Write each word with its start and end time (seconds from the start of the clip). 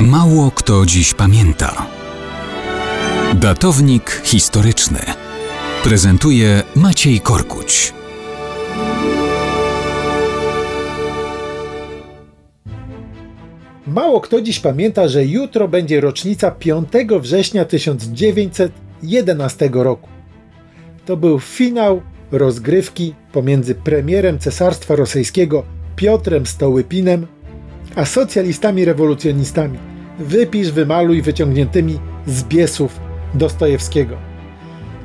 Mało 0.00 0.50
kto 0.50 0.86
dziś 0.86 1.14
pamięta. 1.14 1.86
Datownik 3.34 4.22
historyczny 4.24 4.98
prezentuje 5.84 6.62
Maciej 6.74 7.20
Korkuć. 7.20 7.92
Mało 13.86 14.20
kto 14.20 14.40
dziś 14.40 14.60
pamięta, 14.60 15.08
że 15.08 15.24
jutro 15.24 15.68
będzie 15.68 16.00
rocznica 16.00 16.50
5 16.50 16.88
września 17.20 17.64
1911 17.64 19.70
roku. 19.72 20.08
To 21.06 21.16
był 21.16 21.40
finał 21.40 22.02
rozgrywki 22.32 23.14
pomiędzy 23.32 23.74
premierem 23.74 24.38
Cesarstwa 24.38 24.96
Rosyjskiego 24.96 25.62
Piotrem 25.96 26.46
Stołypinem 26.46 27.26
a 27.96 28.04
socjalistami 28.04 28.84
rewolucjonistami. 28.84 29.78
Wypisz, 30.18 30.70
wymaluj 30.70 31.22
wyciągniętymi 31.22 31.98
z 32.26 32.44
biesów 32.44 33.00
Dostojewskiego. 33.34 34.16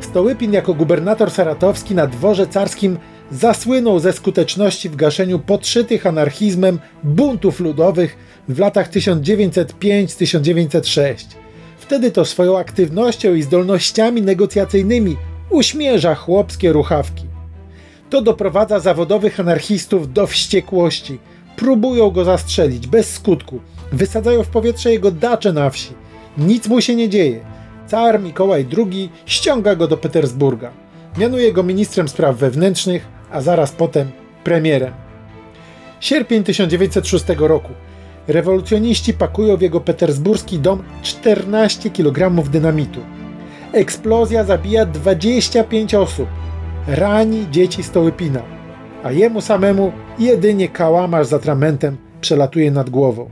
Stołypin 0.00 0.52
jako 0.52 0.74
gubernator 0.74 1.30
saratowski 1.30 1.94
na 1.94 2.06
dworze 2.06 2.46
carskim 2.46 2.98
zasłynął 3.30 3.98
ze 3.98 4.12
skuteczności 4.12 4.88
w 4.88 4.96
gaszeniu 4.96 5.38
podszytych 5.38 6.06
anarchizmem 6.06 6.78
buntów 7.04 7.60
ludowych 7.60 8.16
w 8.48 8.58
latach 8.58 8.90
1905-1906. 8.90 11.14
Wtedy 11.78 12.10
to 12.10 12.24
swoją 12.24 12.58
aktywnością 12.58 13.34
i 13.34 13.42
zdolnościami 13.42 14.22
negocjacyjnymi 14.22 15.16
uśmierza 15.50 16.14
chłopskie 16.14 16.72
ruchawki. 16.72 17.24
To 18.10 18.22
doprowadza 18.22 18.80
zawodowych 18.80 19.40
anarchistów 19.40 20.12
do 20.12 20.26
wściekłości. 20.26 21.18
Próbują 21.60 22.10
go 22.10 22.24
zastrzelić 22.24 22.86
bez 22.86 23.14
skutku. 23.14 23.60
Wysadzają 23.92 24.42
w 24.42 24.48
powietrze 24.48 24.92
jego 24.92 25.10
dacze 25.10 25.52
na 25.52 25.70
wsi. 25.70 25.92
Nic 26.38 26.68
mu 26.68 26.80
się 26.80 26.94
nie 26.94 27.08
dzieje. 27.08 27.40
Car 27.86 28.20
Mikołaj 28.20 28.66
II 28.76 29.10
ściąga 29.26 29.76
go 29.76 29.88
do 29.88 29.96
Petersburga. 29.96 30.70
Mianuje 31.18 31.52
go 31.52 31.62
ministrem 31.62 32.08
spraw 32.08 32.36
wewnętrznych, 32.36 33.08
a 33.32 33.40
zaraz 33.40 33.72
potem 33.72 34.10
premierem. 34.44 34.92
Sierpień 36.00 36.44
1906 36.44 37.24
roku. 37.38 37.72
Rewolucjoniści 38.28 39.14
pakują 39.14 39.56
w 39.56 39.60
jego 39.60 39.80
petersburski 39.80 40.58
dom 40.58 40.82
14 41.02 41.90
kg 41.90 42.48
dynamitu. 42.50 43.00
Eksplozja 43.72 44.44
zabija 44.44 44.86
25 44.86 45.94
osób. 45.94 46.28
Rani 46.86 47.46
dzieci 47.50 47.82
Stołypina, 47.82 48.42
a 49.02 49.12
jemu 49.12 49.40
samemu 49.40 49.92
jedynie 50.18 50.68
kałamarz 50.68 51.26
z 51.26 51.32
atramentem 51.32 51.96
przelatuje 52.20 52.70
nad 52.70 52.90
głową. 52.90 53.30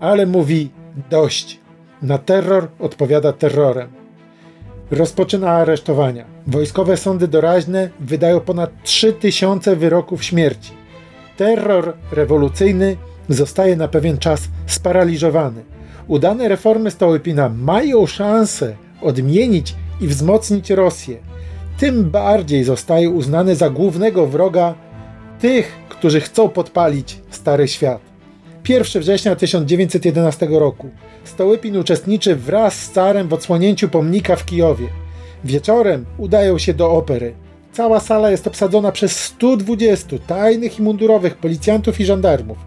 Ale 0.00 0.26
mówi 0.26 0.70
dość. 1.10 1.60
Na 2.02 2.18
terror 2.18 2.68
odpowiada 2.78 3.32
terrorem. 3.32 3.88
Rozpoczyna 4.90 5.50
aresztowania. 5.50 6.24
Wojskowe 6.46 6.96
sądy 6.96 7.28
doraźne 7.28 7.90
wydają 8.00 8.40
ponad 8.40 8.70
3000 8.82 9.76
wyroków 9.76 10.24
śmierci. 10.24 10.72
Terror 11.36 11.94
rewolucyjny 12.12 12.96
zostaje 13.28 13.76
na 13.76 13.88
pewien 13.88 14.18
czas 14.18 14.48
sparaliżowany. 14.66 15.62
Udane 16.06 16.48
reformy 16.48 16.90
Stołypina 16.90 17.48
mają 17.48 18.06
szansę 18.06 18.76
odmienić 19.02 19.74
i 20.00 20.06
wzmocnić 20.06 20.70
Rosję. 20.70 21.18
Tym 21.78 22.10
bardziej 22.10 22.64
zostaje 22.64 23.10
uznany 23.10 23.56
za 23.56 23.70
głównego 23.70 24.26
wroga 24.26 24.74
tych, 25.40 25.72
którzy 25.88 26.20
chcą 26.20 26.48
podpalić 26.48 27.20
Stary 27.30 27.68
Świat. 27.68 28.00
1 28.68 29.02
września 29.02 29.36
1911 29.36 30.46
roku 30.50 30.90
Stołypin 31.24 31.76
uczestniczy 31.76 32.36
wraz 32.36 32.74
z 32.74 32.92
carem 32.92 33.28
w 33.28 33.32
odsłonięciu 33.32 33.88
pomnika 33.88 34.36
w 34.36 34.44
Kijowie. 34.44 34.88
Wieczorem 35.44 36.06
udają 36.18 36.58
się 36.58 36.74
do 36.74 36.92
opery. 36.92 37.34
Cała 37.72 38.00
sala 38.00 38.30
jest 38.30 38.46
obsadzona 38.46 38.92
przez 38.92 39.20
120 39.24 40.18
tajnych 40.26 40.78
i 40.78 40.82
mundurowych 40.82 41.36
policjantów 41.36 42.00
i 42.00 42.04
żandarmów. 42.04 42.58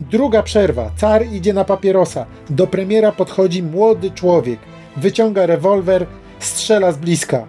Druga 0.00 0.42
przerwa. 0.42 0.90
Car 0.96 1.26
idzie 1.26 1.52
na 1.52 1.64
papierosa. 1.64 2.26
Do 2.50 2.66
premiera 2.66 3.12
podchodzi 3.12 3.62
młody 3.62 4.10
człowiek. 4.10 4.58
Wyciąga 4.96 5.46
rewolwer, 5.46 6.06
strzela 6.38 6.92
z 6.92 6.98
bliska. 6.98 7.46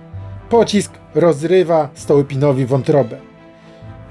Pocisk 0.50 0.98
rozrywa 1.15 1.89
Stołypinowi 1.93 2.65
wątrobę. 2.65 3.17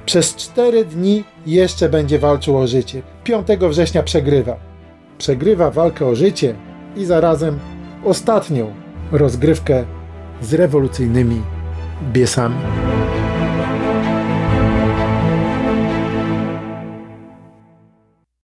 Przez 0.07 0.37
cztery 0.37 0.85
dni 0.85 1.25
jeszcze 1.47 1.89
będzie 1.89 2.19
walczył 2.19 2.59
o 2.59 2.67
życie. 2.67 3.03
5 3.25 3.47
września 3.71 4.03
przegrywa. 4.03 4.57
Przegrywa 5.19 5.71
walkę 5.71 6.07
o 6.07 6.15
życie 6.15 6.55
i 6.97 7.05
zarazem 7.05 7.59
ostatnią 8.05 8.73
rozgrywkę 9.13 9.85
z 10.43 10.55
rewolucyjnymi 10.55 11.43
biesami. 12.13 12.57